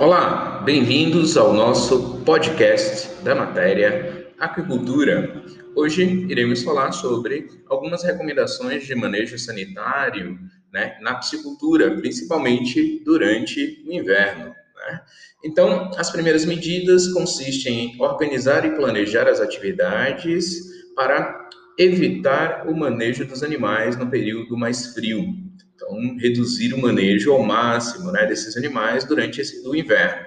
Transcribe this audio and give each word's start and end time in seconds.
Olá, 0.00 0.62
bem-vindos 0.64 1.36
ao 1.36 1.52
nosso 1.52 2.20
podcast 2.24 3.20
da 3.24 3.34
matéria 3.34 4.32
Aquicultura. 4.38 5.42
Hoje 5.74 6.04
iremos 6.28 6.62
falar 6.62 6.92
sobre 6.92 7.48
algumas 7.68 8.04
recomendações 8.04 8.86
de 8.86 8.94
manejo 8.94 9.36
sanitário 9.36 10.38
né, 10.72 10.96
na 11.00 11.16
piscicultura, 11.16 11.96
principalmente 11.96 13.02
durante 13.04 13.84
o 13.88 13.92
inverno. 13.92 14.54
Né? 14.76 15.00
Então, 15.44 15.90
as 15.96 16.12
primeiras 16.12 16.44
medidas 16.44 17.12
consistem 17.12 17.96
em 17.96 18.00
organizar 18.00 18.64
e 18.64 18.76
planejar 18.76 19.26
as 19.26 19.40
atividades 19.40 20.60
para 20.94 21.48
evitar 21.76 22.68
o 22.68 22.76
manejo 22.76 23.24
dos 23.24 23.42
animais 23.42 23.96
no 23.96 24.08
período 24.08 24.56
mais 24.56 24.94
frio, 24.94 25.47
então, 25.78 26.16
reduzir 26.18 26.74
o 26.74 26.82
manejo 26.82 27.32
ao 27.32 27.42
máximo 27.42 28.10
né, 28.10 28.26
desses 28.26 28.56
animais 28.56 29.04
durante 29.04 29.40
esse, 29.40 29.66
o 29.66 29.76
inverno. 29.76 30.26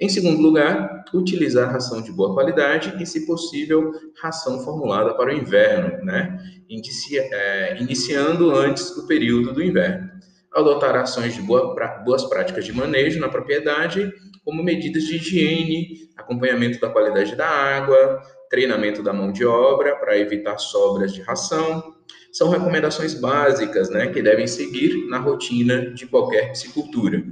Em 0.00 0.08
segundo 0.08 0.40
lugar, 0.40 1.04
utilizar 1.14 1.70
ração 1.70 2.02
de 2.02 2.10
boa 2.10 2.34
qualidade 2.34 2.94
e, 3.02 3.06
se 3.06 3.26
possível, 3.26 3.92
ração 4.20 4.64
formulada 4.64 5.14
para 5.14 5.32
o 5.32 5.36
inverno, 5.36 6.02
né, 6.02 6.38
Inicia, 6.68 7.22
é, 7.22 7.80
iniciando 7.80 8.50
antes 8.50 8.94
do 8.94 9.06
período 9.06 9.52
do 9.52 9.62
inverno. 9.62 10.10
Adotar 10.52 10.96
ações 10.96 11.34
de 11.34 11.42
boa, 11.42 11.74
pra, 11.74 11.98
boas 11.98 12.24
práticas 12.24 12.64
de 12.64 12.72
manejo 12.72 13.20
na 13.20 13.28
propriedade, 13.28 14.10
como 14.44 14.64
medidas 14.64 15.04
de 15.04 15.16
higiene, 15.16 16.08
acompanhamento 16.16 16.80
da 16.80 16.88
qualidade 16.88 17.36
da 17.36 17.46
água, 17.46 18.20
treinamento 18.48 19.02
da 19.02 19.12
mão 19.12 19.32
de 19.32 19.44
obra 19.44 19.96
para 19.96 20.18
evitar 20.18 20.58
sobras 20.58 21.12
de 21.12 21.22
ração, 21.22 21.94
são 22.32 22.50
recomendações 22.50 23.14
básicas 23.14 23.88
né, 23.88 24.08
que 24.08 24.22
devem 24.22 24.46
seguir 24.46 25.08
na 25.08 25.18
rotina 25.18 25.90
de 25.92 26.06
qualquer 26.06 26.50
piscicultura. 26.50 27.22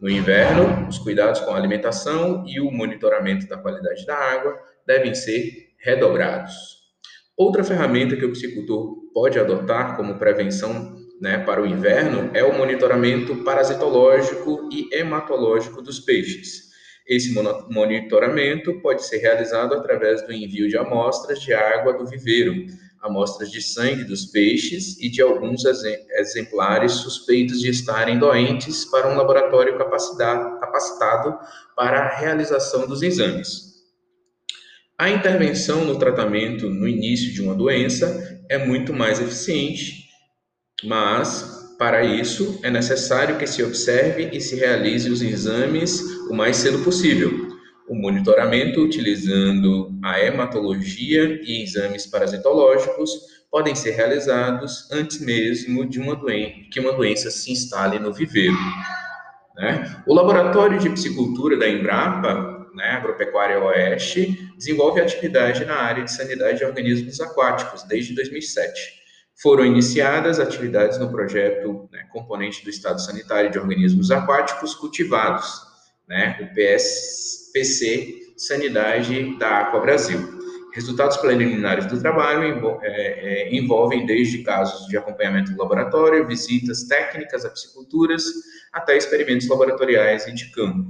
No 0.00 0.10
inverno, 0.10 0.88
os 0.88 0.98
cuidados 0.98 1.40
com 1.40 1.52
a 1.52 1.56
alimentação 1.56 2.44
e 2.46 2.60
o 2.60 2.70
monitoramento 2.70 3.46
da 3.46 3.56
qualidade 3.56 4.04
da 4.06 4.16
água 4.16 4.56
devem 4.86 5.14
ser 5.14 5.74
redobrados. 5.78 6.54
Outra 7.36 7.62
ferramenta 7.62 8.16
que 8.16 8.24
o 8.24 8.30
piscicultor 8.30 8.96
pode 9.12 9.38
adotar 9.38 9.96
como 9.96 10.18
prevenção 10.18 10.96
né, 11.20 11.38
para 11.38 11.62
o 11.62 11.66
inverno 11.66 12.30
é 12.34 12.42
o 12.42 12.56
monitoramento 12.56 13.36
parasitológico 13.44 14.68
e 14.72 14.88
hematológico 14.94 15.82
dos 15.82 16.00
peixes. 16.00 16.65
Esse 17.06 17.32
monitoramento 17.70 18.80
pode 18.80 19.06
ser 19.06 19.18
realizado 19.18 19.74
através 19.74 20.26
do 20.26 20.32
envio 20.32 20.68
de 20.68 20.76
amostras 20.76 21.40
de 21.40 21.54
água 21.54 21.92
do 21.92 22.04
viveiro, 22.04 22.66
amostras 23.00 23.50
de 23.50 23.62
sangue 23.62 24.02
dos 24.02 24.26
peixes 24.26 24.98
e 25.00 25.08
de 25.08 25.22
alguns 25.22 25.64
exemplares 25.64 26.92
suspeitos 26.92 27.60
de 27.60 27.70
estarem 27.70 28.18
doentes 28.18 28.84
para 28.86 29.08
um 29.08 29.16
laboratório 29.16 29.78
capacitado 29.78 31.38
para 31.76 32.00
a 32.00 32.18
realização 32.18 32.88
dos 32.88 33.02
exames. 33.02 33.76
A 34.98 35.10
intervenção 35.10 35.84
no 35.84 35.98
tratamento 35.98 36.68
no 36.68 36.88
início 36.88 37.32
de 37.32 37.42
uma 37.42 37.54
doença 37.54 38.40
é 38.48 38.58
muito 38.58 38.92
mais 38.92 39.20
eficiente, 39.20 40.08
mas 40.82 41.55
para 41.78 42.04
isso 42.04 42.58
é 42.62 42.70
necessário 42.70 43.38
que 43.38 43.46
se 43.46 43.62
observe 43.62 44.30
e 44.32 44.40
se 44.40 44.56
realize 44.56 45.10
os 45.10 45.20
exames 45.20 46.00
o 46.30 46.34
mais 46.34 46.56
cedo 46.56 46.78
possível, 46.82 47.56
o 47.88 47.94
monitoramento 47.94 48.82
utilizando 48.82 49.92
a 50.02 50.20
hematologia 50.20 51.40
e 51.42 51.62
exames 51.62 52.06
parasitológicos 52.06 53.10
podem 53.50 53.74
ser 53.74 53.92
realizados 53.92 54.90
antes 54.90 55.20
mesmo 55.20 55.86
de 55.86 56.00
uma 56.00 56.16
doença, 56.16 56.54
que 56.70 56.80
uma 56.80 56.92
doença 56.92 57.30
se 57.30 57.52
instale 57.52 57.98
no 57.98 58.12
viveiro. 58.12 58.56
Né? 59.54 60.02
O 60.06 60.14
Laboratório 60.14 60.78
de 60.78 60.90
Psicultura 60.90 61.56
da 61.56 61.68
Embrapa, 61.68 62.66
né, 62.74 62.90
Agropecuária 62.90 63.62
Oeste, 63.62 64.50
desenvolve 64.56 65.00
atividade 65.00 65.64
na 65.64 65.76
área 65.76 66.04
de 66.04 66.12
sanidade 66.12 66.58
de 66.58 66.64
organismos 66.64 67.20
aquáticos 67.20 67.82
desde 67.84 68.14
2007. 68.14 69.05
Foram 69.42 69.66
iniciadas 69.66 70.40
atividades 70.40 70.98
no 70.98 71.10
projeto 71.10 71.88
né, 71.92 72.06
componente 72.10 72.64
do 72.64 72.70
Estado 72.70 73.00
Sanitário 73.02 73.50
de 73.50 73.58
Organismos 73.58 74.10
Aquáticos 74.10 74.74
Cultivados, 74.74 75.60
né, 76.08 76.38
o 76.40 76.54
PSPC 76.54 78.32
Sanidade 78.36 79.38
da 79.38 79.60
Aqua 79.60 79.80
Brasil. 79.80 80.36
Resultados 80.72 81.16
preliminares 81.16 81.86
do 81.86 81.98
trabalho 81.98 82.80
é, 82.82 82.90
é, 82.90 83.54
envolvem 83.54 84.04
desde 84.04 84.42
casos 84.42 84.86
de 84.88 84.96
acompanhamento 84.96 85.52
do 85.52 85.58
laboratório, 85.58 86.26
visitas 86.26 86.84
técnicas 86.84 87.44
a 87.44 87.50
psiculturas, 87.50 88.24
até 88.72 88.96
experimentos 88.96 89.48
laboratoriais 89.48 90.24
de 90.34 90.50
campo. 90.50 90.86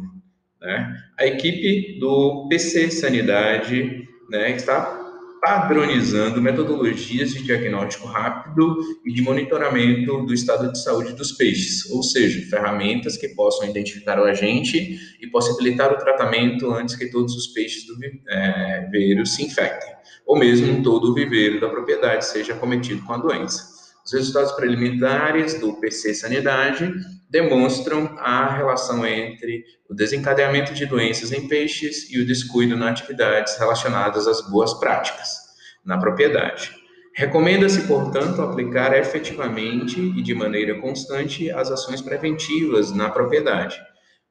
Né? 0.61 0.97
A 1.19 1.27
equipe 1.27 1.99
do 2.01 2.49
PC 2.49 2.91
Sanidade 2.91 4.09
né, 4.29 4.51
está 4.53 5.06
padronizando 5.41 6.41
metodologias 6.41 7.33
de 7.33 7.43
diagnóstico 7.43 8.07
rápido 8.07 8.77
e 9.05 9.13
de 9.13 9.23
monitoramento 9.23 10.25
do 10.25 10.35
estado 10.35 10.73
de 10.73 10.83
saúde 10.83 11.13
dos 11.13 11.33
peixes, 11.33 11.91
ou 11.91 12.03
seja, 12.03 12.49
ferramentas 12.49 13.17
que 13.17 13.29
possam 13.29 13.69
identificar 13.69 14.19
o 14.19 14.25
agente 14.25 14.99
e 15.21 15.27
possibilitar 15.29 15.93
o 15.93 15.99
tratamento 15.99 16.71
antes 16.73 16.97
que 16.97 17.11
todos 17.11 17.35
os 17.35 17.49
peixes 17.49 17.87
do 17.87 17.97
é, 18.29 18.89
viveiro 18.91 19.27
se 19.27 19.45
infectem, 19.45 19.95
ou 20.27 20.39
mesmo 20.39 20.83
todo 20.83 21.11
o 21.11 21.15
viveiro 21.15 21.61
da 21.61 21.69
propriedade 21.69 22.25
seja 22.25 22.55
cometido 22.55 23.03
com 23.03 23.13
a 23.13 23.19
doença. 23.19 23.76
Os 24.07 24.13
resultados 24.13 24.53
preliminares 24.53 25.59
do 25.59 25.75
PC 25.81 26.15
Sanidade 26.15 26.95
demonstram 27.29 28.17
a 28.19 28.55
relação 28.55 29.05
entre 29.05 29.65
o 29.91 29.95
desencadeamento 29.95 30.73
de 30.73 30.87
doenças 30.87 31.33
em 31.33 31.49
peixes 31.49 32.09
e 32.09 32.21
o 32.21 32.25
descuido 32.25 32.77
nas 32.77 32.91
atividades 32.91 33.59
relacionadas 33.59 34.29
às 34.29 34.49
boas 34.49 34.75
práticas 34.75 35.29
na 35.85 35.99
propriedade. 35.99 36.71
Recomenda-se, 37.17 37.85
portanto, 37.89 38.41
aplicar 38.43 38.97
efetivamente 38.97 40.01
e 40.01 40.23
de 40.23 40.35
maneira 40.35 40.81
constante 40.81 41.51
as 41.51 41.73
ações 41.73 42.01
preventivas 42.01 42.93
na 42.93 43.11
propriedade, 43.11 43.77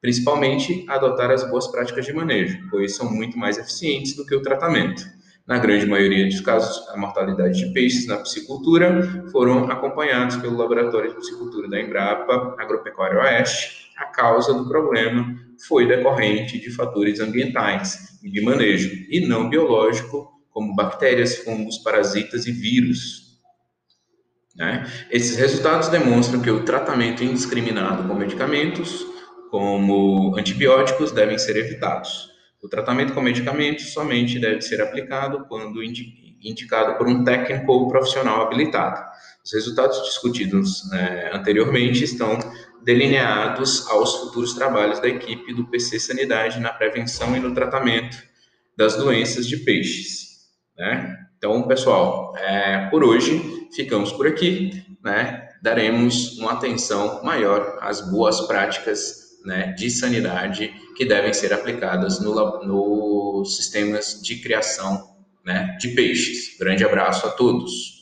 principalmente 0.00 0.86
adotar 0.88 1.30
as 1.30 1.46
boas 1.50 1.66
práticas 1.66 2.06
de 2.06 2.14
manejo, 2.14 2.58
pois 2.70 2.96
são 2.96 3.12
muito 3.12 3.36
mais 3.36 3.58
eficientes 3.58 4.16
do 4.16 4.24
que 4.24 4.34
o 4.34 4.40
tratamento. 4.40 5.15
Na 5.46 5.58
grande 5.58 5.86
maioria 5.86 6.26
dos 6.26 6.40
casos, 6.40 6.88
a 6.88 6.96
mortalidade 6.96 7.56
de 7.56 7.72
peixes 7.72 8.04
na 8.08 8.16
piscicultura 8.16 9.24
foram 9.30 9.70
acompanhados 9.70 10.36
pelo 10.36 10.56
Laboratório 10.56 11.10
de 11.10 11.16
Piscicultura 11.16 11.68
da 11.68 11.80
Embrapa 11.80 12.56
Agropecuária 12.58 13.20
Oeste. 13.20 13.92
A 13.96 14.06
causa 14.06 14.52
do 14.52 14.68
problema 14.68 15.36
foi 15.68 15.86
decorrente 15.86 16.58
de 16.58 16.70
fatores 16.72 17.20
ambientais 17.20 18.18
e 18.24 18.30
de 18.30 18.40
manejo, 18.40 18.92
e 19.08 19.24
não 19.24 19.48
biológico, 19.48 20.32
como 20.50 20.74
bactérias, 20.74 21.36
fungos, 21.36 21.78
parasitas 21.78 22.44
e 22.46 22.50
vírus. 22.50 23.38
Né? 24.56 24.84
Esses 25.12 25.36
resultados 25.36 25.88
demonstram 25.88 26.42
que 26.42 26.50
o 26.50 26.64
tratamento 26.64 27.22
indiscriminado 27.22 28.08
com 28.08 28.14
medicamentos, 28.14 29.06
como 29.50 30.36
antibióticos, 30.36 31.12
devem 31.12 31.38
ser 31.38 31.56
evitados. 31.56 32.35
O 32.66 32.68
tratamento 32.68 33.14
com 33.14 33.20
medicamentos 33.20 33.92
somente 33.92 34.40
deve 34.40 34.60
ser 34.60 34.82
aplicado 34.82 35.46
quando 35.48 35.80
indicado 35.84 36.98
por 36.98 37.06
um 37.06 37.22
técnico 37.22 37.70
ou 37.70 37.86
profissional 37.86 38.42
habilitado. 38.42 39.00
Os 39.44 39.52
resultados 39.52 40.02
discutidos 40.02 40.92
é, 40.92 41.30
anteriormente 41.32 42.02
estão 42.02 42.36
delineados 42.82 43.88
aos 43.88 44.16
futuros 44.16 44.52
trabalhos 44.54 44.98
da 44.98 45.06
equipe 45.06 45.54
do 45.54 45.70
PC 45.70 46.00
Sanidade 46.00 46.58
na 46.58 46.72
prevenção 46.72 47.36
e 47.36 47.38
no 47.38 47.54
tratamento 47.54 48.18
das 48.76 48.96
doenças 48.96 49.46
de 49.46 49.58
peixes. 49.58 50.48
Né? 50.76 51.16
Então, 51.38 51.68
pessoal, 51.68 52.36
é, 52.36 52.88
por 52.90 53.04
hoje 53.04 53.68
ficamos 53.76 54.10
por 54.10 54.26
aqui. 54.26 54.84
Né? 55.04 55.50
Daremos 55.62 56.36
uma 56.38 56.54
atenção 56.54 57.22
maior 57.22 57.78
às 57.80 58.00
boas 58.10 58.40
práticas 58.48 59.25
né, 59.44 59.72
de 59.72 59.90
sanidade 59.90 60.72
que 60.96 61.04
devem 61.04 61.32
ser 61.32 61.52
aplicadas 61.52 62.20
nos 62.20 62.66
no 62.66 63.44
sistemas 63.44 64.20
de 64.22 64.36
criação 64.36 65.16
né, 65.44 65.76
de 65.80 65.88
peixes. 65.88 66.58
Grande 66.58 66.84
abraço 66.84 67.26
a 67.26 67.30
todos. 67.30 67.95